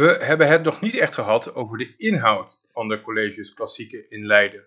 We 0.00 0.06
hebben 0.06 0.48
het 0.48 0.62
nog 0.62 0.80
niet 0.80 0.94
echt 0.94 1.14
gehad 1.14 1.54
over 1.54 1.78
de 1.78 1.96
inhoud 1.96 2.62
van 2.66 2.88
de 2.88 3.00
colleges 3.00 3.54
klassieken 3.54 4.10
in 4.10 4.26
Leiden. 4.26 4.66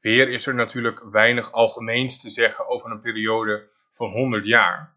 Weer 0.00 0.28
is 0.28 0.46
er 0.46 0.54
natuurlijk 0.54 1.10
weinig 1.10 1.52
algemeens 1.52 2.20
te 2.20 2.30
zeggen 2.30 2.68
over 2.68 2.90
een 2.90 3.00
periode 3.00 3.68
van 3.90 4.10
100 4.10 4.46
jaar. 4.46 4.96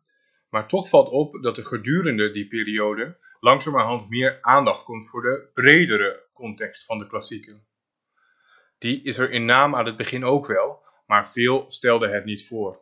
Maar 0.49 0.67
toch 0.67 0.89
valt 0.89 1.09
op 1.09 1.43
dat 1.43 1.57
er 1.57 1.63
gedurende 1.63 2.31
die 2.31 2.47
periode 2.47 3.17
langzamerhand 3.39 4.09
meer 4.09 4.37
aandacht 4.41 4.83
komt 4.83 5.09
voor 5.09 5.21
de 5.21 5.49
bredere 5.53 6.23
context 6.33 6.85
van 6.85 6.97
de 6.97 7.07
klassieken. 7.07 7.65
Die 8.77 9.03
is 9.03 9.17
er 9.17 9.31
in 9.31 9.45
naam 9.45 9.75
aan 9.75 9.85
het 9.85 9.97
begin 9.97 10.25
ook 10.25 10.47
wel, 10.47 10.83
maar 11.05 11.29
veel 11.29 11.65
stelde 11.67 12.07
het 12.07 12.25
niet 12.25 12.47
voor. 12.47 12.81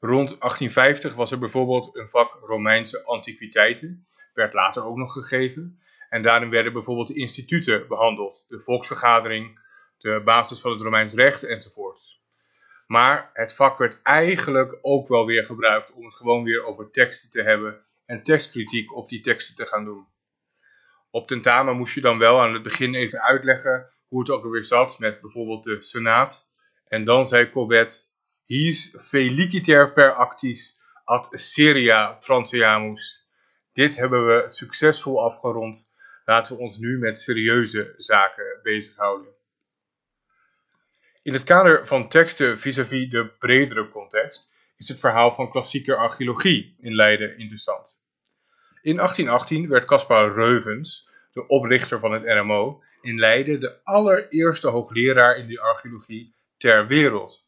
Rond 0.00 0.28
1850 0.28 1.14
was 1.14 1.30
er 1.30 1.38
bijvoorbeeld 1.38 1.96
een 1.96 2.08
vak 2.08 2.38
Romeinse 2.42 3.04
antiquiteiten, 3.04 4.06
werd 4.34 4.54
later 4.54 4.84
ook 4.84 4.96
nog 4.96 5.12
gegeven. 5.12 5.80
En 6.08 6.22
daarin 6.22 6.50
werden 6.50 6.72
bijvoorbeeld 6.72 7.08
de 7.08 7.14
instituten 7.14 7.88
behandeld, 7.88 8.46
de 8.48 8.60
volksvergadering, 8.60 9.60
de 9.98 10.22
basis 10.24 10.60
van 10.60 10.70
het 10.70 10.80
Romeins 10.80 11.14
recht 11.14 11.42
enzovoort. 11.42 12.20
Maar 12.86 13.30
het 13.32 13.52
vak 13.52 13.78
werd 13.78 14.02
eigenlijk 14.02 14.78
ook 14.82 15.08
wel 15.08 15.26
weer 15.26 15.44
gebruikt 15.44 15.92
om 15.92 16.04
het 16.04 16.14
gewoon 16.14 16.44
weer 16.44 16.64
over 16.64 16.90
teksten 16.90 17.30
te 17.30 17.42
hebben 17.42 17.84
en 18.06 18.22
tekstkritiek 18.22 18.96
op 18.96 19.08
die 19.08 19.20
teksten 19.20 19.54
te 19.54 19.66
gaan 19.66 19.84
doen. 19.84 20.06
Op 21.10 21.28
tentamen 21.28 21.76
moest 21.76 21.94
je 21.94 22.00
dan 22.00 22.18
wel 22.18 22.40
aan 22.40 22.52
het 22.52 22.62
begin 22.62 22.94
even 22.94 23.20
uitleggen 23.20 23.90
hoe 24.08 24.20
het 24.20 24.30
ook 24.30 24.44
alweer 24.44 24.64
zat 24.64 24.98
met 24.98 25.20
bijvoorbeeld 25.20 25.64
de 25.64 25.82
Senaat. 25.82 26.48
En 26.84 27.04
dan 27.04 27.26
zei 27.26 27.50
Corbett, 27.50 28.12
his 28.44 28.94
feliciter 28.98 29.92
per 29.92 30.12
actis 30.12 30.80
ad 31.04 31.28
seria 31.32 32.18
transiamus. 32.18 33.19
Dit 33.72 33.96
hebben 33.96 34.26
we 34.26 34.44
succesvol 34.48 35.22
afgerond. 35.22 35.92
Laten 36.24 36.56
we 36.56 36.62
ons 36.62 36.78
nu 36.78 36.98
met 36.98 37.18
serieuze 37.18 37.94
zaken 37.96 38.60
bezighouden. 38.62 39.32
In 41.22 41.32
het 41.32 41.44
kader 41.44 41.86
van 41.86 42.08
teksten 42.08 42.58
vis-à-vis 42.58 43.10
de 43.10 43.26
bredere 43.38 43.88
context 43.88 44.52
is 44.76 44.88
het 44.88 45.00
verhaal 45.00 45.32
van 45.32 45.50
klassieke 45.50 45.96
archeologie 45.96 46.76
in 46.80 46.94
Leiden 46.94 47.38
interessant. 47.38 47.98
In 48.82 48.96
1818 48.96 49.68
werd 49.68 49.84
Caspar 49.84 50.32
Reuvens, 50.32 51.08
de 51.32 51.46
oprichter 51.46 51.98
van 51.98 52.12
het 52.12 52.22
RMO, 52.24 52.82
in 53.00 53.18
Leiden 53.18 53.60
de 53.60 53.84
allereerste 53.84 54.68
hoogleraar 54.68 55.36
in 55.36 55.46
de 55.46 55.60
archeologie 55.60 56.34
ter 56.56 56.86
wereld. 56.86 57.46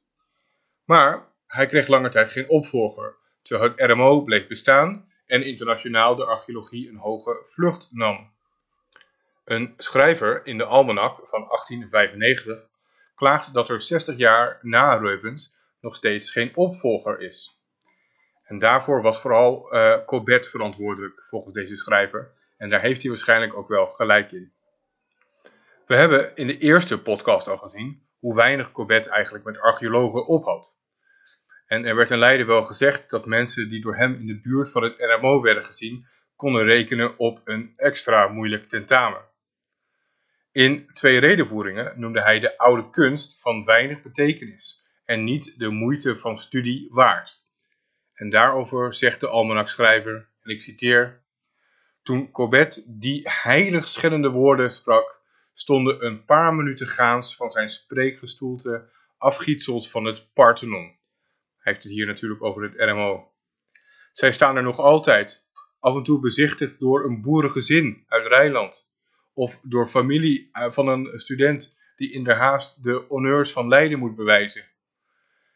Maar 0.84 1.27
hij 1.47 1.67
kreeg 1.67 1.86
lange 1.86 2.09
tijd 2.09 2.29
geen 2.29 2.48
opvolger, 2.48 3.17
terwijl 3.42 3.70
het 3.70 3.91
RMO 3.91 4.23
bleef 4.23 4.47
bestaan 4.47 5.11
en 5.27 5.42
internationaal 5.42 6.15
de 6.15 6.25
archeologie 6.25 6.89
een 6.89 6.97
hoge 6.97 7.41
vlucht 7.45 7.89
nam. 7.91 8.31
Een 9.45 9.75
schrijver 9.77 10.47
in 10.47 10.59
de 10.59 10.64
Almanak 10.64 11.29
van 11.29 11.41
1895 11.48 12.69
klaagt 13.14 13.55
dat 13.55 13.69
er 13.69 13.83
60 13.83 14.17
jaar 14.17 14.59
na 14.62 14.95
Reuvens 14.95 15.55
nog 15.80 15.95
steeds 15.95 16.30
geen 16.30 16.57
opvolger 16.57 17.20
is. 17.20 17.61
En 18.45 18.58
daarvoor 18.58 19.02
was 19.02 19.20
vooral 19.20 19.74
uh, 19.74 20.41
verantwoordelijk, 20.41 21.23
volgens 21.29 21.55
deze 21.55 21.77
schrijver. 21.77 22.33
En 22.57 22.70
daar 22.70 22.80
heeft 22.80 23.01
hij 23.01 23.11
waarschijnlijk 23.11 23.55
ook 23.55 23.69
wel 23.69 23.86
gelijk 23.86 24.33
in. 24.33 24.52
We 25.86 25.95
hebben 25.95 26.36
in 26.36 26.46
de 26.46 26.58
eerste 26.58 27.02
podcast 27.02 27.48
al 27.48 27.57
gezien 27.57 28.02
hoe 28.19 28.35
weinig 28.35 28.73
Cobbett 28.73 29.07
eigenlijk 29.07 29.45
met 29.45 29.61
archeologen 29.61 30.27
ophoudt. 30.27 30.77
En 31.72 31.84
er 31.84 31.96
werd 31.96 32.10
in 32.10 32.18
Leiden 32.18 32.46
wel 32.46 32.62
gezegd 32.62 33.10
dat 33.10 33.27
mensen 33.27 33.68
die 33.68 33.80
door 33.80 33.96
hem 33.96 34.14
in 34.14 34.27
de 34.27 34.40
buurt 34.40 34.70
van 34.70 34.83
het 34.83 34.94
RMO 34.98 35.40
werden 35.40 35.64
gezien, 35.64 36.06
konden 36.36 36.64
rekenen 36.64 37.18
op 37.18 37.40
een 37.44 37.72
extra 37.77 38.28
moeilijk 38.28 38.68
tentamen. 38.68 39.24
In 40.50 40.90
twee 40.92 41.18
redenvoeringen 41.18 42.00
noemde 42.00 42.22
hij 42.22 42.38
de 42.38 42.58
oude 42.58 42.90
kunst 42.90 43.40
van 43.40 43.64
weinig 43.64 44.02
betekenis 44.02 44.83
en 45.05 45.24
niet 45.24 45.58
de 45.58 45.68
moeite 45.68 46.16
van 46.16 46.36
studie 46.36 46.88
waard. 46.90 47.44
En 48.14 48.30
daarover 48.30 48.94
zegt 48.94 49.20
de 49.20 49.28
almanakschrijver, 49.28 50.28
en 50.42 50.50
ik 50.50 50.60
citeer, 50.60 51.22
Toen 52.02 52.30
Cobbett 52.30 52.84
die 52.86 53.20
heiligschennende 53.24 54.30
woorden 54.30 54.70
sprak, 54.70 55.20
stonden 55.54 56.04
een 56.04 56.24
paar 56.24 56.54
minuten 56.54 56.86
gaans 56.86 57.36
van 57.36 57.50
zijn 57.50 57.68
spreekgestoelte 57.68 58.89
afgietsels 59.18 59.90
van 59.90 60.04
het 60.04 60.33
Parthenon. 60.33 61.00
Heeft 61.62 61.83
het 61.83 61.92
hier 61.92 62.06
natuurlijk 62.06 62.42
over 62.42 62.62
het 62.62 62.74
RMO. 62.77 63.33
Zij 64.12 64.33
staan 64.33 64.56
er 64.56 64.62
nog 64.62 64.78
altijd, 64.78 65.46
af 65.80 65.96
en 65.96 66.02
toe 66.02 66.20
bezichtigd 66.20 66.80
door 66.80 67.05
een 67.05 67.23
boerengezin 67.23 68.05
uit 68.06 68.27
Rijnland 68.27 68.90
of 69.33 69.61
door 69.62 69.86
familie 69.86 70.48
eh, 70.52 70.72
van 70.72 70.89
een 70.89 71.20
student 71.20 71.78
die 71.96 72.12
in 72.12 72.24
de 72.24 72.34
haast 72.34 72.83
de 72.83 73.05
honneurs 73.08 73.52
van 73.52 73.68
Leiden 73.68 73.98
moet 73.98 74.17
bewijzen. 74.17 74.64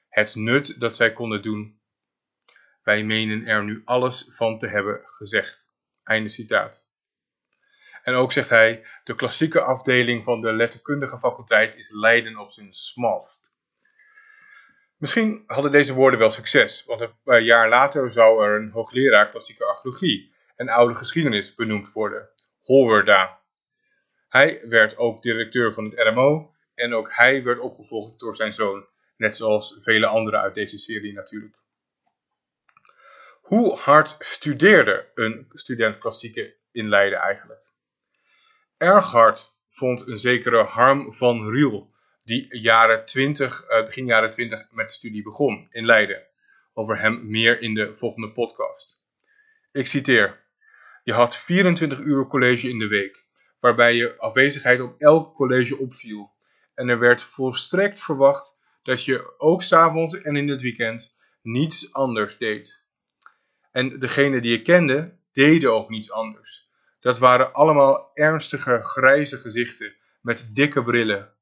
Het 0.09 0.35
nut 0.35 0.81
dat 0.81 0.97
zij 0.97 1.13
konden 1.13 1.43
doen. 1.43 1.81
Wij 2.83 3.05
menen 3.05 3.47
er 3.47 3.65
nu 3.65 3.83
alles 3.85 4.27
van 4.31 4.59
te 4.59 4.67
hebben 4.67 5.01
gezegd. 5.05 5.75
Einde 6.03 6.29
citaat. 6.29 6.89
En 8.03 8.15
ook 8.15 8.33
zegt 8.33 8.49
hij, 8.49 8.87
de 9.05 9.15
klassieke 9.15 9.61
afdeling 9.61 10.25
van 10.25 10.41
de 10.41 10.53
letterkundige 10.53 11.19
faculteit 11.19 11.77
is 11.77 11.91
Leiden 11.91 12.39
op 12.39 12.53
zijn 12.53 12.73
smalst. 12.73 13.56
Misschien 14.97 15.45
hadden 15.47 15.73
deze 15.73 15.95
woorden 15.95 16.19
wel 16.19 16.31
succes, 16.31 16.85
want 16.85 17.09
een 17.25 17.45
jaar 17.45 17.69
later 17.69 18.13
zou 18.13 18.45
er 18.45 18.61
een 18.61 18.71
hoogleraar 18.71 19.31
klassieke 19.31 19.65
archeologie 19.65 20.35
en 20.57 20.69
oude 20.69 20.95
geschiedenis 20.95 21.55
benoemd 21.55 21.93
worden, 21.93 22.29
Holwerda. 22.61 23.41
Hij 24.29 24.63
werd 24.69 24.97
ook 24.97 25.23
directeur 25.23 25.73
van 25.73 25.85
het 25.85 25.95
RMO 25.95 26.55
en 26.75 26.95
ook 26.95 27.13
hij 27.13 27.43
werd 27.43 27.59
opgevolgd 27.59 28.19
door 28.21 28.35
zijn 28.35 28.53
zoon, 28.53 28.87
net 29.17 29.37
zoals 29.37 29.79
vele 29.81 30.07
anderen 30.07 30.41
uit 30.41 30.55
deze 30.55 30.79
serie 30.79 31.13
natuurlijk. 31.13 31.57
Hoe 33.41 33.75
hard 33.75 34.17
studeerde 34.19 35.11
een 35.15 35.47
student 35.53 35.99
klassieke 35.99 36.57
in 36.73 36.89
Leiden 36.89 37.19
eigenlijk? 37.19 37.61
Erg 38.77 39.05
hard 39.05 39.55
vond 39.69 40.07
een 40.07 40.19
zekere 40.19 40.63
Harm 40.63 41.15
van 41.15 41.51
Riel, 41.51 41.95
die 42.27 42.61
jaren 42.61 43.07
20, 43.07 43.65
eh, 43.65 43.85
begin 43.85 44.07
jaren 44.07 44.31
20 44.31 44.67
met 44.71 44.89
de 44.89 44.95
studie 44.95 45.23
begon 45.23 45.69
in 45.71 45.85
Leiden. 45.85 46.23
Over 46.75 47.01
hem 47.01 47.31
meer 47.31 47.61
in 47.61 47.75
de 47.75 47.95
volgende 47.95 48.33
podcast. 48.33 49.01
Ik 49.73 49.87
citeer: 49.87 50.45
Je 51.05 51.13
had 51.13 51.37
24 51.37 52.01
uur 52.01 52.27
college 52.27 52.69
in 52.69 52.79
de 52.79 52.87
week 52.87 53.25
waarbij 53.61 53.95
je 53.95 54.19
afwezigheid 54.19 54.81
op 54.81 55.01
elk 55.01 55.35
college 55.35 55.79
opviel. 55.79 56.35
En 56.75 56.89
er 56.89 56.99
werd 56.99 57.23
volstrekt 57.23 58.03
verwacht 58.03 58.61
dat 58.83 59.05
je 59.05 59.39
ook 59.39 59.63
s'avonds 59.63 60.21
en 60.21 60.37
in 60.37 60.49
het 60.49 60.63
weekend 60.63 61.17
niets 61.43 61.93
anders 61.93 62.39
deed. 62.39 62.85
En 63.73 63.99
degene 63.99 64.41
die 64.41 64.51
je 64.51 64.63
kende, 64.63 65.19
deden 65.33 65.73
ook 65.73 65.89
niets 65.89 66.11
anders. 66.11 66.69
Dat 67.01 67.19
waren 67.19 67.53
allemaal 67.53 68.11
ernstige 68.15 68.83
grijze 68.83 69.37
gezichten 69.37 69.95
met 70.21 70.51
dikke 70.55 70.83
brillen. 70.83 71.36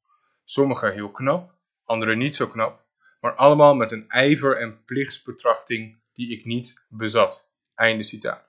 Sommige 0.45 0.91
heel 0.91 1.11
knap, 1.11 1.55
andere 1.85 2.17
niet 2.17 2.37
zo 2.37 2.47
knap, 2.47 2.85
maar 3.21 3.35
allemaal 3.35 3.75
met 3.75 3.93
een 3.93 4.09
ijver 4.09 4.57
en 4.57 4.85
plichtsbetrachting 4.85 5.99
die 6.13 6.39
ik 6.39 6.45
niet 6.45 6.85
bezat. 6.89 7.53
Einde 7.75 8.03
citaat. 8.03 8.49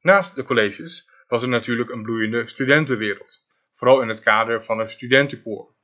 Naast 0.00 0.34
de 0.34 0.44
colleges 0.44 1.08
was 1.26 1.42
er 1.42 1.48
natuurlijk 1.48 1.90
een 1.90 2.02
bloeiende 2.02 2.46
studentenwereld, 2.46 3.46
vooral 3.72 4.02
in 4.02 4.08
het 4.08 4.20
kader 4.20 4.64
van 4.64 4.80
een 4.80 4.88
studentenkoor. 4.88 5.74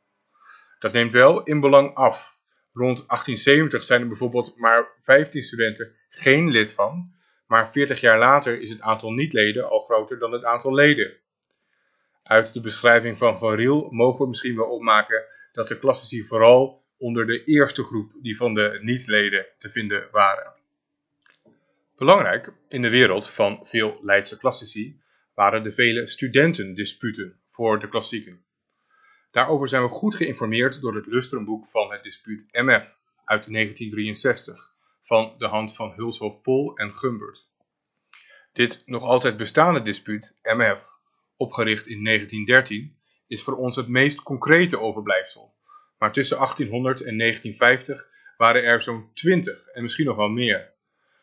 Dat 0.78 0.92
neemt 0.92 1.12
wel 1.12 1.42
in 1.42 1.60
belang 1.60 1.94
af. 1.94 2.36
Rond 2.72 2.96
1870 2.96 3.84
zijn 3.84 4.00
er 4.00 4.08
bijvoorbeeld 4.08 4.56
maar 4.56 4.88
15 5.00 5.42
studenten 5.42 5.96
geen 6.08 6.50
lid 6.50 6.72
van, 6.72 7.14
maar 7.46 7.70
40 7.70 8.00
jaar 8.00 8.18
later 8.18 8.60
is 8.60 8.70
het 8.70 8.80
aantal 8.80 9.12
niet-leden 9.12 9.68
al 9.68 9.80
groter 9.80 10.18
dan 10.18 10.32
het 10.32 10.44
aantal 10.44 10.74
leden. 10.74 11.16
Uit 12.28 12.52
de 12.52 12.60
beschrijving 12.60 13.18
van 13.18 13.38
Van 13.38 13.54
Riel 13.54 13.88
mogen 13.90 14.22
we 14.22 14.28
misschien 14.28 14.56
wel 14.56 14.68
opmaken 14.68 15.24
dat 15.52 15.68
de 15.68 15.78
klassici 15.78 16.24
vooral 16.24 16.84
onder 16.96 17.26
de 17.26 17.44
eerste 17.44 17.82
groep, 17.82 18.12
die 18.22 18.36
van 18.36 18.54
de 18.54 18.78
niet-leden, 18.82 19.46
te 19.58 19.70
vinden 19.70 20.08
waren. 20.10 20.52
Belangrijk 21.96 22.52
in 22.68 22.82
de 22.82 22.90
wereld 22.90 23.30
van 23.30 23.60
veel 23.62 23.98
Leidse 24.02 24.36
klassici 24.36 25.00
waren 25.34 25.62
de 25.62 25.72
vele 25.72 26.06
studentendisputen 26.06 27.40
voor 27.50 27.80
de 27.80 27.88
klassieken. 27.88 28.44
Daarover 29.30 29.68
zijn 29.68 29.82
we 29.82 29.88
goed 29.88 30.14
geïnformeerd 30.14 30.80
door 30.80 30.94
het 30.94 31.06
lustrumboek 31.06 31.68
van 31.68 31.92
het 31.92 32.02
dispuut 32.02 32.48
MF 32.50 32.98
uit 33.24 33.52
1963 33.52 34.72
van 35.02 35.34
de 35.38 35.46
hand 35.46 35.74
van 35.74 35.92
Hulshof 35.92 36.40
Pol 36.40 36.76
en 36.76 36.94
Gumbert. 36.94 37.48
Dit 38.52 38.82
nog 38.86 39.02
altijd 39.02 39.36
bestaande 39.36 39.82
dispuut, 39.82 40.38
MF, 40.42 40.97
opgericht 41.38 41.86
in 41.86 42.04
1913, 42.04 42.96
is 43.26 43.42
voor 43.42 43.56
ons 43.56 43.76
het 43.76 43.88
meest 43.88 44.22
concrete 44.22 44.78
overblijfsel. 44.80 45.54
Maar 45.98 46.12
tussen 46.12 46.36
1800 46.36 47.00
en 47.00 47.18
1950 47.18 48.08
waren 48.36 48.64
er 48.64 48.82
zo'n 48.82 49.10
20 49.14 49.66
en 49.66 49.82
misschien 49.82 50.06
nog 50.06 50.16
wel 50.16 50.28
meer. 50.28 50.72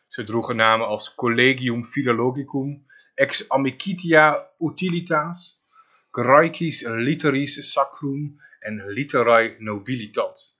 Ze 0.06 0.24
droegen 0.24 0.56
namen 0.56 0.86
als 0.86 1.14
Collegium 1.14 1.86
Philologicum 1.86 2.86
ex 3.14 3.48
amicitia 3.48 4.50
utilitas, 4.58 5.62
graecis 6.10 6.82
litteris 6.86 7.72
sacrum 7.72 8.40
en 8.60 8.86
literae 8.86 9.56
nobilitat. 9.58 10.56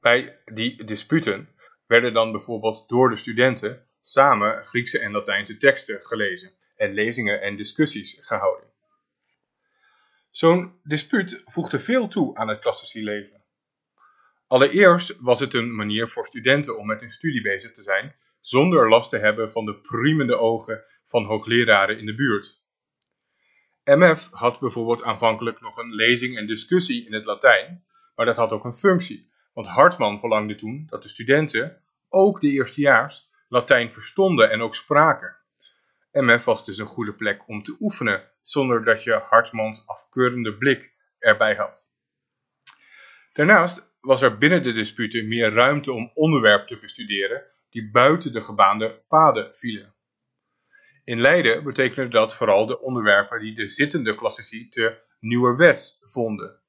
Bij 0.00 0.40
die 0.44 0.84
disputen 0.84 1.48
werden 1.86 2.12
dan 2.12 2.32
bijvoorbeeld 2.32 2.88
door 2.88 3.10
de 3.10 3.16
studenten 3.16 3.86
samen 4.00 4.64
Griekse 4.64 4.98
en 4.98 5.12
Latijnse 5.12 5.56
teksten 5.56 6.00
gelezen 6.02 6.52
en 6.84 6.94
lezingen 6.94 7.40
en 7.40 7.56
discussies 7.56 8.18
gehouden. 8.20 8.68
Zo'n 10.30 10.80
dispuut 10.82 11.42
voegde 11.46 11.80
veel 11.80 12.08
toe 12.08 12.36
aan 12.36 12.48
het 12.48 12.60
klassici-leven. 12.60 13.42
Allereerst 14.46 15.20
was 15.20 15.40
het 15.40 15.54
een 15.54 15.74
manier 15.74 16.08
voor 16.08 16.26
studenten 16.26 16.78
om 16.78 16.86
met 16.86 17.00
hun 17.00 17.10
studie 17.10 17.42
bezig 17.42 17.72
te 17.72 17.82
zijn, 17.82 18.14
zonder 18.40 18.88
last 18.88 19.10
te 19.10 19.18
hebben 19.18 19.52
van 19.52 19.64
de 19.64 19.74
priemende 19.74 20.36
ogen 20.36 20.84
van 21.06 21.24
hoogleraren 21.24 21.98
in 21.98 22.06
de 22.06 22.14
buurt. 22.14 22.62
MF 23.84 24.28
had 24.30 24.60
bijvoorbeeld 24.60 25.02
aanvankelijk 25.02 25.60
nog 25.60 25.76
een 25.76 25.94
lezing 25.94 26.36
en 26.36 26.46
discussie 26.46 27.06
in 27.06 27.12
het 27.12 27.24
Latijn, 27.24 27.84
maar 28.14 28.26
dat 28.26 28.36
had 28.36 28.52
ook 28.52 28.64
een 28.64 28.72
functie, 28.72 29.30
want 29.52 29.66
Hartman 29.66 30.20
verlangde 30.20 30.54
toen 30.54 30.86
dat 30.90 31.02
de 31.02 31.08
studenten, 31.08 31.82
ook 32.08 32.40
de 32.40 32.48
eerstejaars, 32.48 33.30
Latijn 33.48 33.92
verstonden 33.92 34.50
en 34.50 34.60
ook 34.60 34.74
spraken. 34.74 35.36
MF 36.14 36.44
was 36.44 36.64
dus 36.64 36.78
een 36.78 36.86
goede 36.86 37.12
plek 37.12 37.48
om 37.48 37.62
te 37.62 37.76
oefenen, 37.80 38.30
zonder 38.40 38.84
dat 38.84 39.02
je 39.02 39.12
Hartmans 39.12 39.86
afkeurende 39.86 40.54
blik 40.54 40.92
erbij 41.18 41.54
had. 41.54 41.90
Daarnaast 43.32 43.92
was 44.00 44.22
er 44.22 44.38
binnen 44.38 44.62
de 44.62 44.72
disputen 44.72 45.28
meer 45.28 45.52
ruimte 45.52 45.92
om 45.92 46.10
onderwerpen 46.14 46.66
te 46.66 46.78
bestuderen 46.78 47.44
die 47.70 47.90
buiten 47.90 48.32
de 48.32 48.40
gebaande 48.40 49.02
paden 49.08 49.54
vielen. 49.54 49.94
In 51.04 51.20
Leiden 51.20 51.64
betekende 51.64 52.10
dat 52.10 52.34
vooral 52.34 52.66
de 52.66 52.80
onderwerpen 52.80 53.40
die 53.40 53.54
de 53.54 53.68
zittende 53.68 54.14
klassici 54.14 54.68
te 54.68 55.00
nieuwerwets 55.20 55.98
vonden. 56.00 56.60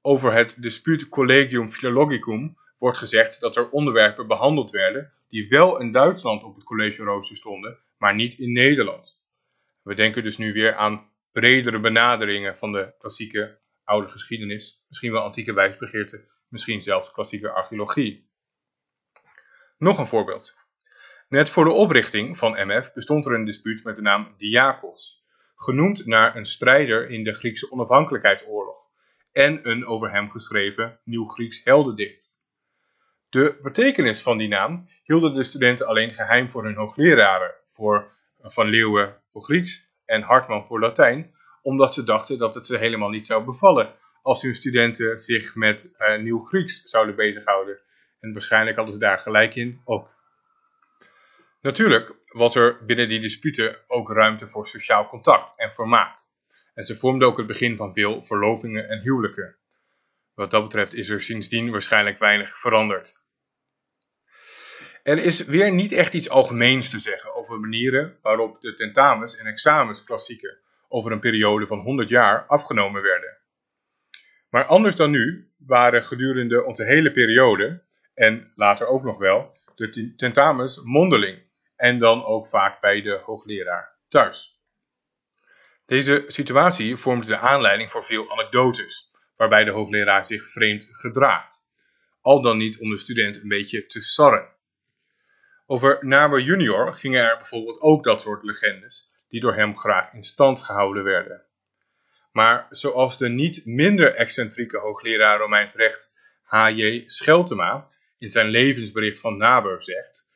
Over 0.00 0.32
het 0.32 0.62
dispuut 0.62 1.08
Collegium 1.08 1.72
Philologicum 1.72 2.58
wordt 2.78 2.98
gezegd 2.98 3.40
dat 3.40 3.56
er 3.56 3.70
onderwerpen 3.70 4.26
behandeld 4.26 4.70
werden 4.70 5.12
die 5.28 5.48
wel 5.48 5.80
in 5.80 5.92
Duitsland 5.92 6.42
op 6.42 6.54
het 6.54 6.64
collegerooster 6.64 7.36
stonden, 7.36 7.78
maar 7.98 8.14
niet 8.14 8.38
in 8.38 8.52
Nederland. 8.52 9.24
We 9.82 9.94
denken 9.94 10.22
dus 10.22 10.36
nu 10.36 10.52
weer 10.52 10.74
aan 10.74 11.10
bredere 11.32 11.80
benaderingen 11.80 12.58
van 12.58 12.72
de 12.72 12.94
klassieke 12.98 13.60
oude 13.84 14.08
geschiedenis, 14.08 14.84
misschien 14.88 15.12
wel 15.12 15.22
antieke 15.22 15.52
wijsbegeerte, 15.52 16.28
misschien 16.48 16.82
zelfs 16.82 17.12
klassieke 17.12 17.50
archeologie. 17.50 18.30
Nog 19.78 19.98
een 19.98 20.06
voorbeeld. 20.06 20.54
Net 21.28 21.50
voor 21.50 21.64
de 21.64 21.70
oprichting 21.70 22.38
van 22.38 22.66
MF 22.66 22.92
bestond 22.92 23.26
er 23.26 23.34
een 23.34 23.44
dispuut 23.44 23.84
met 23.84 23.96
de 23.96 24.02
naam 24.02 24.34
Diakos, 24.36 25.24
genoemd 25.54 26.06
naar 26.06 26.36
een 26.36 26.46
strijder 26.46 27.10
in 27.10 27.24
de 27.24 27.32
Griekse 27.32 27.70
onafhankelijkheidsoorlog 27.70 28.76
en 29.32 29.68
een 29.68 29.86
over 29.86 30.10
hem 30.10 30.30
geschreven 30.30 31.00
Nieuw 31.04 31.24
Grieks 31.24 31.64
heldendicht. 31.64 32.35
De 33.36 33.58
betekenis 33.62 34.22
van 34.22 34.38
die 34.38 34.48
naam 34.48 34.88
hielden 35.04 35.34
de 35.34 35.42
studenten 35.42 35.86
alleen 35.86 36.14
geheim 36.14 36.50
voor 36.50 36.64
hun 36.64 36.74
hoogleraren, 36.74 37.54
voor 37.70 38.12
Van 38.42 38.66
Leeuwen 38.66 39.16
voor 39.30 39.42
Grieks 39.42 39.88
en 40.04 40.22
Hartman 40.22 40.66
voor 40.66 40.80
Latijn, 40.80 41.34
omdat 41.62 41.94
ze 41.94 42.04
dachten 42.04 42.38
dat 42.38 42.54
het 42.54 42.66
ze 42.66 42.76
helemaal 42.76 43.08
niet 43.08 43.26
zou 43.26 43.44
bevallen 43.44 43.94
als 44.22 44.42
hun 44.42 44.54
studenten 44.54 45.18
zich 45.18 45.54
met 45.54 45.94
uh, 45.98 46.18
Nieuw 46.18 46.40
Grieks 46.40 46.82
zouden 46.82 47.16
bezighouden. 47.16 47.78
En 48.20 48.32
waarschijnlijk 48.32 48.76
hadden 48.76 48.94
ze 48.94 49.00
daar 49.00 49.18
gelijk 49.18 49.54
in 49.54 49.80
ook. 49.84 50.08
Natuurlijk 51.60 52.14
was 52.24 52.54
er 52.54 52.84
binnen 52.84 53.08
die 53.08 53.20
disputen 53.20 53.76
ook 53.86 54.10
ruimte 54.10 54.48
voor 54.48 54.66
sociaal 54.66 55.08
contact 55.08 55.54
en 55.56 55.72
vermaak. 55.72 56.18
En 56.74 56.84
ze 56.84 56.96
vormden 56.96 57.28
ook 57.28 57.36
het 57.36 57.46
begin 57.46 57.76
van 57.76 57.94
veel 57.94 58.24
verlovingen 58.24 58.88
en 58.88 59.00
huwelijken. 59.00 59.56
Wat 60.34 60.50
dat 60.50 60.62
betreft 60.62 60.94
is 60.94 61.08
er 61.08 61.22
sindsdien 61.22 61.70
waarschijnlijk 61.70 62.18
weinig 62.18 62.58
veranderd. 62.58 63.24
Er 65.06 65.18
is 65.18 65.44
weer 65.44 65.72
niet 65.72 65.92
echt 65.92 66.14
iets 66.14 66.28
algemeens 66.28 66.90
te 66.90 66.98
zeggen 66.98 67.34
over 67.34 67.60
manieren 67.60 68.18
waarop 68.22 68.60
de 68.60 68.74
tentamens 68.74 69.36
en 69.36 69.46
examens 69.46 70.04
klassieken 70.04 70.58
over 70.88 71.12
een 71.12 71.20
periode 71.20 71.66
van 71.66 71.78
100 71.78 72.08
jaar 72.08 72.46
afgenomen 72.46 73.02
werden. 73.02 73.36
Maar 74.50 74.64
anders 74.64 74.96
dan 74.96 75.10
nu 75.10 75.50
waren 75.58 76.02
gedurende 76.02 76.64
onze 76.64 76.84
hele 76.84 77.12
periode, 77.12 77.82
en 78.14 78.52
later 78.54 78.86
ook 78.86 79.02
nog 79.02 79.18
wel, 79.18 79.56
de 79.74 80.14
tentamens 80.14 80.82
mondeling 80.82 81.42
en 81.76 81.98
dan 81.98 82.24
ook 82.24 82.46
vaak 82.46 82.80
bij 82.80 83.02
de 83.02 83.20
hoogleraar 83.24 83.96
thuis. 84.08 84.60
Deze 85.84 86.24
situatie 86.26 86.96
vormt 86.96 87.26
de 87.26 87.38
aanleiding 87.38 87.90
voor 87.90 88.04
veel 88.04 88.30
anekdotes, 88.30 89.10
waarbij 89.36 89.64
de 89.64 89.70
hoogleraar 89.70 90.24
zich 90.24 90.50
vreemd 90.50 90.88
gedraagt, 90.90 91.66
al 92.20 92.42
dan 92.42 92.56
niet 92.56 92.78
om 92.78 92.90
de 92.90 92.98
student 92.98 93.42
een 93.42 93.48
beetje 93.48 93.86
te 93.86 94.00
sarren. 94.00 94.54
Over 95.68 95.98
Naber 96.00 96.40
junior 96.40 96.94
gingen 96.94 97.22
er 97.22 97.36
bijvoorbeeld 97.36 97.80
ook 97.80 98.04
dat 98.04 98.20
soort 98.20 98.42
legendes, 98.42 99.10
die 99.28 99.40
door 99.40 99.54
hem 99.54 99.76
graag 99.76 100.12
in 100.12 100.22
stand 100.22 100.60
gehouden 100.60 101.04
werden. 101.04 101.44
Maar 102.32 102.66
zoals 102.70 103.18
de 103.18 103.28
niet 103.28 103.62
minder 103.64 104.14
excentrieke 104.14 104.78
hoogleraar 104.78 105.38
Romeins 105.38 105.74
recht 105.74 106.14
H.J. 106.42 107.02
Scheltema 107.06 107.88
in 108.18 108.30
zijn 108.30 108.48
levensbericht 108.48 109.20
van 109.20 109.36
Naber 109.36 109.82
zegt, 109.82 110.30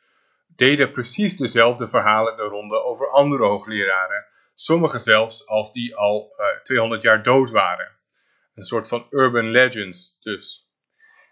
deden 0.47 0.93
precies 0.93 1.37
dezelfde 1.37 1.89
verhalen 1.89 2.37
de 2.37 2.43
ronde 2.43 2.83
over 2.83 3.11
andere 3.11 3.45
hoogleraren, 3.45 4.27
sommige 4.55 4.99
zelfs 4.99 5.47
als 5.47 5.73
die 5.73 5.97
al 5.97 6.35
uh, 6.39 6.47
eh, 6.47 6.63
200 6.63 7.03
jaar 7.03 7.23
dood 7.23 7.51
waren. 7.51 7.91
Een 8.55 8.65
soort 8.65 8.89
van 8.89 9.07
urban 9.11 9.51
legends 9.51 10.17
dus. 10.21 10.69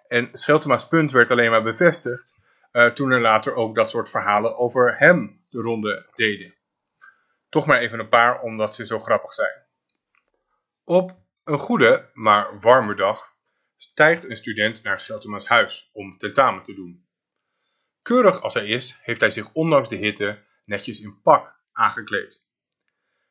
En 0.09 0.29
Scheltema's 0.33 0.89
punt 0.89 1.11
werd 1.11 1.31
alleen 1.31 1.51
maar 1.51 1.63
bevestigd 1.63 2.47
toen 2.95 3.11
er 3.11 3.21
later 3.21 3.55
ook 3.55 3.75
dat 3.75 3.91
soort 3.91 4.11
verhalen 4.11 4.57
over 4.57 4.99
hem 4.99 5.45
de 5.49 5.61
ronde 5.61 6.11
deden. 6.15 6.55
Toch 7.49 7.67
maar 7.67 7.79
even 7.79 7.99
een 7.99 8.09
paar 8.09 8.41
omdat 8.41 8.75
ze 8.75 8.87
zo 8.87 8.99
grappig 8.99 9.33
zijn. 9.33 9.67
Op 10.85 11.19
een 11.45 11.59
goede, 11.59 12.11
maar 12.13 12.61
warme 12.61 12.95
dag 12.95 13.37
stijgt 13.77 14.31
een 14.31 14.37
student 14.37 14.83
naar 14.83 15.01
Scheltema's 15.01 15.47
huis 15.47 15.91
om 15.93 16.19
tentamen 16.19 16.63
te 16.63 16.75
doen. 16.75 17.07
Keurig 18.03 18.43
als 18.43 18.55
hij 18.55 18.67
is, 18.67 18.99
heeft 19.03 19.21
hij 19.21 19.31
zich 19.31 19.53
ondanks 19.53 19.89
de 19.89 19.97
hitte 19.97 20.45
netjes 20.65 21.01
in 21.01 21.21
pak 21.23 21.61
aangekleed. 21.73 22.47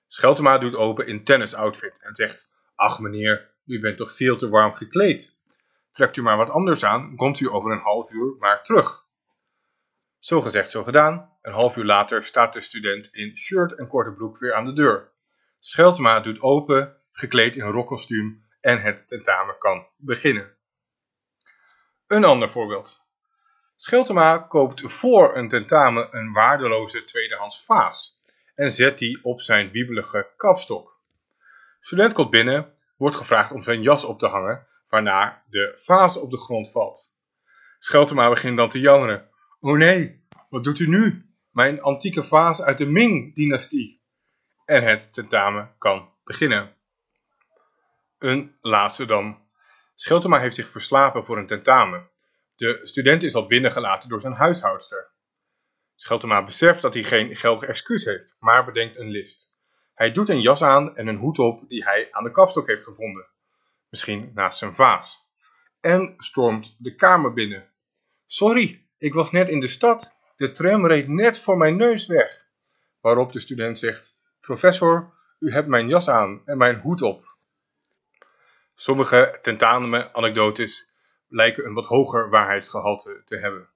Scheltema 0.08 0.58
doet 0.58 0.76
open 0.76 1.08
in 1.08 1.24
tennisoutfit 1.24 2.02
en 2.02 2.16
zegt: 2.16 2.52
Ach 2.76 3.00
meneer, 3.00 3.54
u 3.66 3.80
bent 3.80 3.98
toch 3.98 4.12
veel 4.12 4.38
te 4.38 4.50
warm 4.50 4.74
gekleed. 4.74 5.38
Trekt 5.92 6.18
u 6.18 6.22
maar 6.22 6.38
wat 6.38 6.50
anders 6.50 6.84
aan, 6.84 7.16
komt 7.16 7.40
u 7.40 7.50
over 7.50 7.72
een 7.72 7.80
half 7.80 8.12
uur 8.12 8.36
maar 8.40 8.64
terug. 8.64 9.07
Zo 10.28 10.42
gezegd, 10.42 10.72
zo 10.72 10.84
gedaan. 10.84 11.38
Een 11.42 11.54
half 11.54 11.78
uur 11.78 11.86
later 11.86 12.24
staat 12.24 12.54
de 12.54 12.62
student 12.62 13.08
in 13.08 13.38
shirt 13.38 13.76
en 13.76 13.88
korte 13.88 14.12
broek 14.12 14.38
weer 14.38 14.54
aan 14.54 14.66
de 14.66 14.74
deur. 14.74 15.12
Scheltema 15.60 16.20
doet 16.20 16.42
open, 16.42 16.98
gekleed 17.12 17.56
in 17.56 17.64
rokkostuum 17.64 18.46
en 18.62 18.82
het 18.82 19.08
tentamen 19.08 19.58
kan 19.58 19.88
beginnen. 19.98 20.56
Een 22.08 22.24
ander 22.24 22.50
voorbeeld. 22.50 23.02
Scheltema 23.76 24.38
koopt 24.38 24.92
voor 24.92 25.38
een 25.38 25.48
tentamen 25.48 26.16
een 26.16 26.34
waardeloze 26.34 27.04
tweedehands 27.04 27.66
vaas 27.66 28.20
en 28.56 28.72
zet 28.72 28.98
die 28.98 29.24
op 29.24 29.42
zijn 29.42 29.72
wiebelige 29.72 30.30
kapstok. 30.38 31.00
Student 31.80 32.14
komt 32.14 32.30
binnen, 32.30 32.74
wordt 32.98 33.16
gevraagd 33.16 33.52
om 33.52 33.64
zijn 33.64 33.82
jas 33.82 34.04
op 34.04 34.20
te 34.20 34.28
hangen, 34.28 34.68
waarna 34.90 35.44
de 35.50 35.72
vaas 35.76 36.18
op 36.18 36.32
de 36.32 36.38
grond 36.38 36.72
valt. 36.72 37.16
Scheltema 37.80 38.30
begint 38.30 38.58
dan 38.58 38.70
te 38.70 38.80
jammeren. 38.80 39.36
Oh 39.60 39.78
nee, 39.78 40.28
wat 40.50 40.64
doet 40.64 40.80
u 40.80 40.88
nu? 40.88 41.32
Mijn 41.52 41.82
antieke 41.82 42.24
vaas 42.24 42.62
uit 42.62 42.78
de 42.78 42.86
Ming-dynastie. 42.86 44.02
En 44.66 44.84
het 44.84 45.14
tentamen 45.14 45.76
kan 45.78 46.14
beginnen. 46.24 46.76
Een 48.18 48.58
laatste 48.62 49.06
dan. 49.06 49.46
Scheltema 49.96 50.40
heeft 50.40 50.56
zich 50.56 50.68
verslapen 50.68 51.26
voor 51.26 51.38
een 51.38 51.48
tentamen. 51.48 52.10
De 52.56 52.80
student 52.84 53.24
is 53.24 53.36
al 53.36 53.48
binnengelaten 53.48 54.10
door 54.10 54.22
zijn 54.22 54.34
huishoudster. 54.34 55.12
Scheltema 55.96 56.44
beseft 56.44 56.82
dat 56.82 56.94
hij 56.94 57.04
geen 57.04 57.36
geldig 57.36 57.70
excuus 57.70 58.06
heeft, 58.06 58.36
maar 58.40 58.66
bedenkt 58.66 58.98
een 58.98 59.10
list. 59.10 59.56
Hij 59.94 60.12
doet 60.12 60.30
een 60.30 60.42
jas 60.42 60.62
aan 60.62 60.96
en 60.96 61.08
een 61.08 61.18
hoed 61.18 61.40
op 61.40 61.70
die 61.70 61.84
hij 61.84 62.08
aan 62.12 62.24
de 62.24 62.32
kapstok 62.32 62.68
heeft 62.68 62.84
gevonden. 62.84 63.28
Misschien 63.90 64.32
naast 64.34 64.60
zijn 64.60 64.76
vaas. 64.76 65.26
En 65.80 66.14
stormt 66.18 66.76
de 66.78 66.96
kamer 66.96 67.34
binnen. 67.34 67.74
Sorry, 68.26 68.87
ik 68.98 69.14
was 69.14 69.32
net 69.32 69.50
in 69.50 69.60
de 69.60 69.68
stad. 69.68 70.16
De 70.36 70.52
tram 70.52 70.88
reed 70.88 71.08
net 71.08 71.40
voor 71.40 71.58
mijn 71.58 71.76
neus 71.76 72.06
weg. 72.06 72.50
Waarop 73.02 73.32
de 73.32 73.40
student 73.40 73.80
zegt: 73.80 74.20
Professor, 74.40 75.14
u 75.40 75.52
hebt 75.52 75.68
mijn 75.68 75.88
jas 75.88 76.10
aan 76.10 76.42
en 76.46 76.58
mijn 76.58 76.80
hoed 76.80 77.02
op. 77.02 77.36
Sommige 78.76 79.40
tentamen-anekdotes 79.42 80.92
lijken 81.28 81.66
een 81.66 81.74
wat 81.74 81.86
hoger 81.86 82.30
waarheidsgehalte 82.30 83.22
te 83.26 83.38
hebben. 83.38 83.70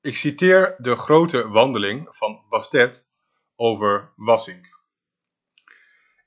Ik 0.00 0.16
citeer 0.16 0.74
de 0.78 0.96
grote 0.96 1.48
wandeling 1.48 2.08
van 2.10 2.42
Bastet 2.48 3.08
over 3.56 4.12
Wassink. 4.16 4.66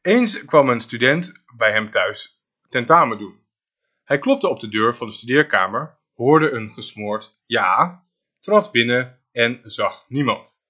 Eens 0.02 0.46
kwam 0.46 0.70
een 0.70 0.82
student 0.82 1.44
bij 1.56 1.72
hem 1.72 1.90
thuis 1.90 2.42
tentamen 2.70 3.18
doen. 3.18 3.46
Hij 4.04 4.20
klopte 4.20 4.48
op 4.48 4.60
de 4.60 4.68
deur 4.68 4.96
van 4.96 5.08
de 5.08 5.14
studeerkamer, 5.14 5.98
hoorde 6.16 6.52
een 6.52 6.72
gesmoord 6.72 7.38
ja, 7.46 8.07
trad 8.40 8.72
binnen 8.72 9.20
en 9.32 9.62
zag 9.64 10.06
niemand. 10.10 10.62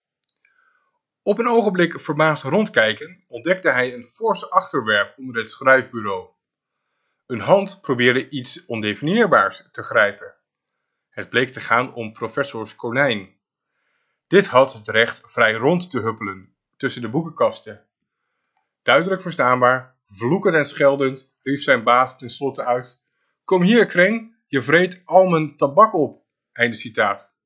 Op 1.22 1.40
een 1.40 1.50
ogenblik 1.50 2.00
verbaasd 2.00 2.44
rondkijken 2.44 3.24
ontdekte 3.28 3.72
hij 3.72 3.94
een 3.94 4.06
fors 4.06 4.50
achterwerp 4.50 5.18
onder 5.18 5.42
het 5.42 5.52
schrijfbureau. 5.52 6.30
Een 7.26 7.40
hand 7.40 7.82
probeerde 7.82 8.30
iets 8.30 8.66
ondefinieerbaars 8.66 9.68
te 9.72 9.84
grijpen. 9.84 10.36
Het 11.10 11.30
bleek 11.30 11.52
te 11.52 11.60
gaan 11.60 11.94
om 11.94 12.14
professors 12.14 12.76
konijn. 12.76 13.36
Dit 14.28 14.46
had 14.46 14.74
het 14.74 14.88
recht 14.88 15.24
vrij 15.26 15.54
rond 15.54 15.90
te 15.92 16.00
huppelen 16.00 16.56
tussen 16.78 17.02
de 17.02 17.10
boekenkasten. 17.10 17.86
Duidelijk 18.82 19.22
verstaanbaar, 19.22 19.98
vloekend 20.04 20.56
en 20.56 20.66
scheldend, 20.66 21.36
riep 21.42 21.60
zijn 21.60 21.84
baas 21.84 22.18
tenslotte 22.18 22.66
uit: 22.66 23.04
Kom 23.44 23.62
hier, 23.62 23.86
Kreng, 23.86 24.36
je 24.48 24.62
vreet 24.62 25.02
al 25.06 25.28
mijn 25.28 25.58
tabak 25.58 25.94
op. 25.94 26.26
Einde 26.52 26.76
citaat. 26.76 27.37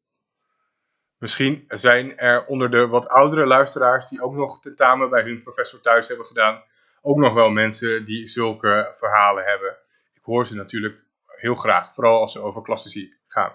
Misschien 1.22 1.66
zijn 1.68 2.18
er 2.18 2.46
onder 2.46 2.72
de 2.72 2.88
wat 2.88 3.08
oudere 3.08 3.46
luisteraars 3.46 4.10
die 4.10 4.22
ook 4.22 4.34
nog 4.34 4.62
tentamen 4.62 5.10
bij 5.10 5.22
hun 5.22 5.44
professor 5.44 5.82
thuis 5.82 6.08
hebben 6.08 6.26
gedaan, 6.26 6.64
ook 7.02 7.18
nog 7.18 7.34
wel 7.34 7.50
mensen 7.50 8.06
die 8.06 8.28
zulke 8.28 8.94
verhalen 8.98 9.44
hebben. 9.44 9.78
Ik 10.14 10.24
hoor 10.24 10.46
ze 10.46 10.56
natuurlijk 10.56 11.04
heel 11.28 11.56
graag, 11.56 11.94
vooral 11.94 12.20
als 12.20 12.32
ze 12.32 12.40
over 12.42 12.62
klassici 12.62 13.14
gaan. 13.28 13.54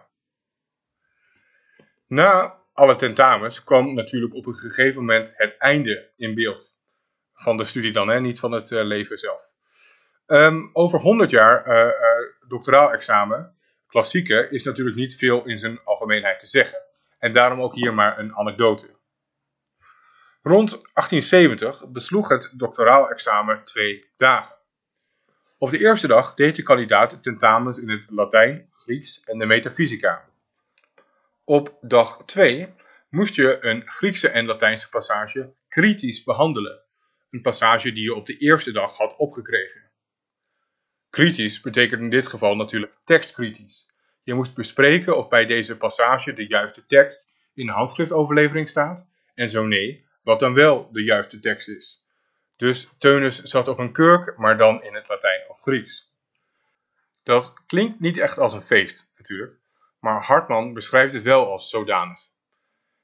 Na 2.06 2.58
alle 2.72 2.96
tentamens 2.96 3.64
kwam 3.64 3.94
natuurlijk 3.94 4.34
op 4.34 4.46
een 4.46 4.54
gegeven 4.54 5.00
moment 5.00 5.32
het 5.36 5.56
einde 5.56 6.10
in 6.16 6.34
beeld. 6.34 6.76
Van 7.32 7.56
de 7.56 7.64
studie 7.64 7.92
dan, 7.92 8.08
hè? 8.08 8.20
niet 8.20 8.40
van 8.40 8.52
het 8.52 8.70
uh, 8.70 8.84
leven 8.84 9.18
zelf. 9.18 9.48
Um, 10.26 10.70
over 10.72 11.00
100 11.00 11.30
jaar 11.30 11.66
uh, 11.66 11.74
uh, 11.74 12.48
doctoraal 12.48 12.92
examen, 12.92 13.54
klassieke, 13.86 14.48
is 14.50 14.64
natuurlijk 14.64 14.96
niet 14.96 15.16
veel 15.16 15.44
in 15.44 15.58
zijn 15.58 15.80
algemeenheid 15.84 16.40
te 16.40 16.46
zeggen. 16.46 16.84
En 17.18 17.32
daarom 17.32 17.60
ook 17.60 17.74
hier 17.74 17.94
maar 17.94 18.18
een 18.18 18.36
anekdote. 18.36 18.96
Rond 20.42 20.70
1870 20.70 21.88
besloeg 21.88 22.28
het 22.28 22.52
doctoraal 22.52 23.10
examen 23.10 23.64
twee 23.64 24.10
dagen. 24.16 24.56
Op 25.58 25.70
de 25.70 25.78
eerste 25.78 26.06
dag 26.06 26.34
deed 26.34 26.56
de 26.56 26.62
kandidaat 26.62 27.22
tentamens 27.22 27.78
in 27.78 27.90
het 27.90 28.06
Latijn, 28.10 28.68
Grieks 28.70 29.24
en 29.24 29.38
de 29.38 29.46
metafysica. 29.46 30.24
Op 31.44 31.78
dag 31.80 32.22
2 32.26 32.74
moest 33.08 33.34
je 33.34 33.64
een 33.64 33.90
Griekse 33.90 34.28
en 34.28 34.46
Latijnse 34.46 34.88
passage 34.88 35.54
kritisch 35.68 36.24
behandelen. 36.24 36.80
Een 37.30 37.40
passage 37.40 37.92
die 37.92 38.02
je 38.02 38.14
op 38.14 38.26
de 38.26 38.36
eerste 38.36 38.72
dag 38.72 38.96
had 38.96 39.16
opgekregen. 39.16 39.90
Kritisch 41.10 41.60
betekent 41.60 42.00
in 42.00 42.10
dit 42.10 42.26
geval 42.26 42.56
natuurlijk 42.56 42.92
tekstkritisch. 43.04 43.90
Je 44.26 44.34
moest 44.34 44.54
bespreken 44.54 45.16
of 45.16 45.28
bij 45.28 45.46
deze 45.46 45.76
passage 45.76 46.32
de 46.32 46.46
juiste 46.46 46.86
tekst 46.86 47.32
in 47.54 47.66
de 47.66 47.72
handschriftoverlevering 47.72 48.68
staat 48.68 49.08
en 49.34 49.50
zo 49.50 49.66
nee, 49.66 50.06
wat 50.22 50.40
dan 50.40 50.54
wel 50.54 50.92
de 50.92 51.04
juiste 51.04 51.40
tekst 51.40 51.68
is. 51.68 52.04
Dus 52.56 52.94
Teunus 52.98 53.42
zat 53.42 53.68
op 53.68 53.78
een 53.78 53.92
kurk, 53.92 54.36
maar 54.36 54.58
dan 54.58 54.82
in 54.82 54.94
het 54.94 55.08
Latijn 55.08 55.44
of 55.48 55.60
Grieks. 55.60 56.12
Dat 57.22 57.54
klinkt 57.66 58.00
niet 58.00 58.18
echt 58.18 58.38
als 58.38 58.52
een 58.52 58.62
feest, 58.62 59.12
natuurlijk, 59.16 59.58
maar 60.00 60.22
Hartman 60.22 60.72
beschrijft 60.72 61.14
het 61.14 61.22
wel 61.22 61.50
als 61.50 61.68
zodanig. 61.68 62.20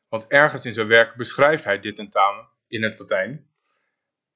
Want 0.08 0.26
ergens 0.26 0.64
in 0.64 0.74
zijn 0.74 0.86
werk 0.86 1.14
beschrijft 1.14 1.64
hij 1.64 1.80
dit 1.80 1.96
tentamen 1.96 2.48
in 2.68 2.82
het 2.82 2.98
Latijn, 2.98 3.46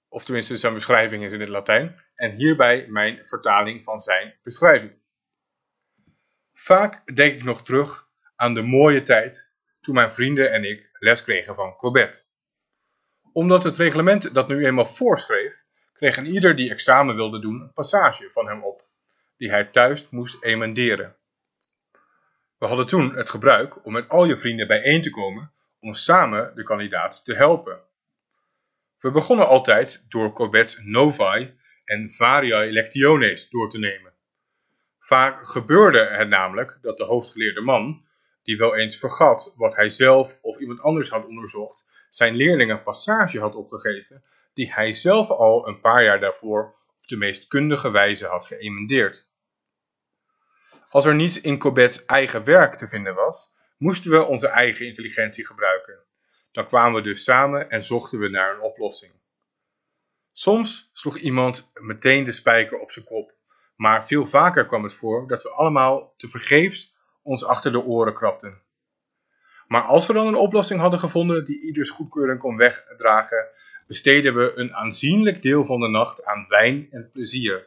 of 0.08 0.24
tenminste 0.24 0.56
zijn 0.56 0.74
beschrijving 0.74 1.24
is 1.24 1.32
in 1.32 1.40
het 1.40 1.48
Latijn, 1.48 2.02
en 2.14 2.30
hierbij 2.30 2.86
mijn 2.88 3.26
vertaling 3.26 3.84
van 3.84 4.00
zijn 4.00 4.34
beschrijving. 4.42 5.04
Vaak 6.58 7.14
denk 7.14 7.34
ik 7.34 7.44
nog 7.44 7.62
terug 7.62 8.08
aan 8.36 8.54
de 8.54 8.62
mooie 8.62 9.02
tijd 9.02 9.52
toen 9.80 9.94
mijn 9.94 10.12
vrienden 10.12 10.52
en 10.52 10.64
ik 10.64 10.88
les 10.92 11.22
kregen 11.22 11.54
van 11.54 11.76
Corbett. 11.76 12.28
Omdat 13.32 13.62
het 13.62 13.76
reglement 13.76 14.34
dat 14.34 14.48
nu 14.48 14.66
eenmaal 14.66 14.86
voorschreef, 14.86 15.64
kreeg 15.92 16.16
een 16.16 16.26
ieder 16.26 16.56
die 16.56 16.70
examen 16.70 17.16
wilde 17.16 17.40
doen 17.40 17.60
een 17.60 17.72
passage 17.72 18.30
van 18.30 18.46
hem 18.46 18.64
op, 18.64 18.86
die 19.36 19.50
hij 19.50 19.64
thuis 19.64 20.10
moest 20.10 20.42
emenderen. 20.42 21.16
We 22.58 22.66
hadden 22.66 22.86
toen 22.86 23.16
het 23.16 23.28
gebruik 23.28 23.84
om 23.84 23.92
met 23.92 24.08
al 24.08 24.24
je 24.24 24.36
vrienden 24.36 24.66
bijeen 24.66 25.02
te 25.02 25.10
komen 25.10 25.52
om 25.80 25.94
samen 25.94 26.54
de 26.54 26.62
kandidaat 26.62 27.24
te 27.24 27.34
helpen. 27.34 27.80
We 28.98 29.10
begonnen 29.10 29.48
altijd 29.48 30.04
door 30.08 30.32
Corbett's 30.32 30.80
Novae 30.82 31.54
en 31.84 32.10
Variae 32.10 32.72
Lectiones 32.72 33.48
door 33.48 33.70
te 33.70 33.78
nemen. 33.78 34.15
Vaak 35.06 35.46
gebeurde 35.46 35.98
het 35.98 36.28
namelijk 36.28 36.78
dat 36.82 36.96
de 36.96 37.04
hoogstgeleerde 37.04 37.60
man, 37.60 38.04
die 38.42 38.56
wel 38.56 38.76
eens 38.76 38.96
vergat 38.96 39.54
wat 39.56 39.76
hij 39.76 39.90
zelf 39.90 40.38
of 40.42 40.58
iemand 40.58 40.80
anders 40.80 41.10
had 41.10 41.26
onderzocht, 41.26 41.88
zijn 42.08 42.34
leerling 42.34 42.70
een 42.70 42.82
passage 42.82 43.40
had 43.40 43.54
opgegeven 43.54 44.20
die 44.54 44.72
hij 44.72 44.94
zelf 44.94 45.30
al 45.30 45.68
een 45.68 45.80
paar 45.80 46.04
jaar 46.04 46.20
daarvoor 46.20 46.64
op 46.98 47.06
de 47.06 47.16
meest 47.16 47.46
kundige 47.48 47.90
wijze 47.90 48.26
had 48.26 48.44
geëmendeerd. 48.44 49.30
Als 50.88 51.04
er 51.04 51.14
niets 51.14 51.40
in 51.40 51.58
Corbet's 51.58 52.04
eigen 52.04 52.44
werk 52.44 52.76
te 52.76 52.88
vinden 52.88 53.14
was, 53.14 53.54
moesten 53.76 54.10
we 54.10 54.24
onze 54.24 54.48
eigen 54.48 54.86
intelligentie 54.86 55.46
gebruiken. 55.46 55.98
Dan 56.52 56.66
kwamen 56.66 56.94
we 56.94 57.08
dus 57.08 57.24
samen 57.24 57.70
en 57.70 57.82
zochten 57.82 58.18
we 58.18 58.28
naar 58.28 58.54
een 58.54 58.60
oplossing. 58.60 59.12
Soms 60.32 60.90
sloeg 60.92 61.16
iemand 61.16 61.70
meteen 61.74 62.24
de 62.24 62.32
spijker 62.32 62.78
op 62.78 62.92
zijn 62.92 63.04
kop, 63.04 63.34
maar 63.76 64.06
veel 64.06 64.26
vaker 64.26 64.66
kwam 64.66 64.82
het 64.82 64.94
voor 64.94 65.28
dat 65.28 65.42
we 65.42 65.50
allemaal 65.50 66.14
tevergeefs 66.16 66.94
ons 67.22 67.44
achter 67.44 67.72
de 67.72 67.84
oren 67.84 68.14
krabden. 68.14 68.60
Maar 69.66 69.82
als 69.82 70.06
we 70.06 70.12
dan 70.12 70.26
een 70.26 70.34
oplossing 70.34 70.80
hadden 70.80 70.98
gevonden 70.98 71.44
die 71.44 71.60
ieders 71.60 71.90
goedkeuring 71.90 72.38
kon 72.38 72.56
wegdragen, 72.56 73.46
besteden 73.86 74.34
we 74.34 74.52
een 74.54 74.74
aanzienlijk 74.74 75.42
deel 75.42 75.64
van 75.64 75.80
de 75.80 75.88
nacht 75.88 76.24
aan 76.24 76.46
wijn 76.48 76.88
en 76.90 77.10
plezier. 77.12 77.66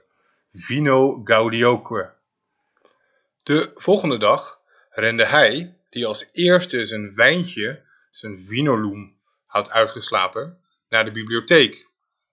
Vino 0.54 1.22
gaudioque. 1.24 2.14
De 3.44 3.72
volgende 3.76 4.18
dag 4.18 4.60
rende 4.90 5.26
hij, 5.26 5.78
die 5.90 6.06
als 6.06 6.30
eerste 6.34 6.86
zijn 6.86 7.16
wijntje, 7.16 7.82
zijn 8.12 8.40
vinoloem, 8.40 9.18
had 9.46 9.72
uitgeslapen, 9.72 10.62
naar 10.90 11.06
de 11.06 11.12
bibliotheek 11.12 11.88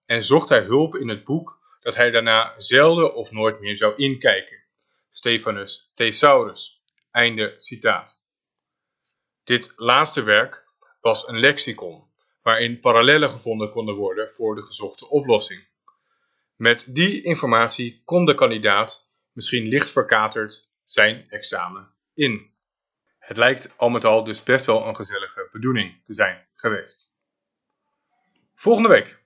en 0.06 0.22
zocht 0.22 0.48
hij 0.48 0.60
hulp 0.60 0.96
in 0.96 1.08
het 1.08 1.24
boek 1.24 1.55
dat 1.86 1.96
hij 1.96 2.10
daarna 2.10 2.54
zelden 2.56 3.14
of 3.14 3.30
nooit 3.30 3.60
meer 3.60 3.76
zou 3.76 3.94
inkijken. 3.96 4.64
Stephanus 5.10 5.90
Thesaurus. 5.94 6.82
Einde 7.10 7.52
citaat. 7.56 8.24
Dit 9.44 9.72
laatste 9.76 10.22
werk 10.22 10.66
was 11.00 11.28
een 11.28 11.38
lexicon, 11.38 12.04
waarin 12.42 12.80
parallellen 12.80 13.30
gevonden 13.30 13.70
konden 13.70 13.94
worden 13.94 14.30
voor 14.30 14.54
de 14.54 14.62
gezochte 14.62 15.08
oplossing. 15.08 15.66
Met 16.56 16.86
die 16.94 17.22
informatie 17.22 18.02
kon 18.04 18.24
de 18.24 18.34
kandidaat, 18.34 19.10
misschien 19.32 19.68
licht 19.68 19.90
verkaterd, 19.90 20.70
zijn 20.84 21.30
examen 21.30 21.90
in. 22.14 22.50
Het 23.18 23.36
lijkt 23.36 23.74
al 23.76 23.88
met 23.88 24.04
al 24.04 24.24
dus 24.24 24.42
best 24.42 24.66
wel 24.66 24.86
een 24.86 24.96
gezellige 24.96 25.48
bedoeling 25.50 26.04
te 26.04 26.14
zijn 26.14 26.46
geweest. 26.54 27.10
Volgende 28.54 28.88
week. 28.88 29.18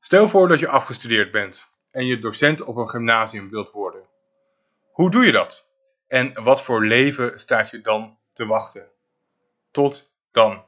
Stel 0.00 0.28
voor 0.28 0.48
dat 0.48 0.58
je 0.58 0.68
afgestudeerd 0.68 1.30
bent 1.30 1.72
en 1.94 2.06
je 2.06 2.18
docent 2.18 2.62
op 2.62 2.76
een 2.76 2.88
gymnasium 2.88 3.50
wilt 3.50 3.70
worden. 3.70 4.02
Hoe 4.92 5.10
doe 5.10 5.24
je 5.24 5.32
dat? 5.32 5.66
En 6.06 6.42
wat 6.42 6.62
voor 6.62 6.84
leven 6.84 7.40
staat 7.40 7.70
je 7.70 7.80
dan 7.80 8.18
te 8.32 8.46
wachten? 8.46 8.86
Tot 9.70 10.12
dan. 10.32 10.64